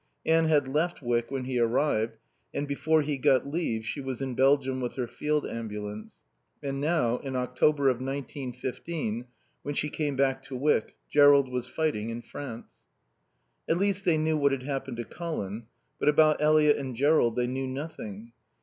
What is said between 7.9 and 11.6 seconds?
nineteen fifteen, when she came back to Wyck, Jerrold